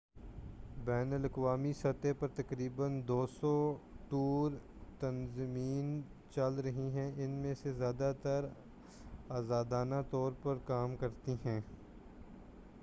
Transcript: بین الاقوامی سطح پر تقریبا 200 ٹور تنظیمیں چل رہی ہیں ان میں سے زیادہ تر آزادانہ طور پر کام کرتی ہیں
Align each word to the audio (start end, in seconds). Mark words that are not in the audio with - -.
بین 0.85 1.13
الاقوامی 1.13 1.71
سطح 1.73 2.13
پر 2.19 2.27
تقریبا 2.35 2.87
200 3.09 3.51
ٹور 4.09 4.51
تنظیمیں 4.99 6.01
چل 6.31 6.59
رہی 6.59 6.87
ہیں 6.89 7.11
ان 7.17 7.31
میں 7.41 7.53
سے 7.53 7.73
زیادہ 7.73 8.11
تر 8.21 8.45
آزادانہ 9.29 10.01
طور 10.09 10.31
پر 10.43 10.57
کام 10.65 10.95
کرتی 10.95 11.35
ہیں 11.45 11.59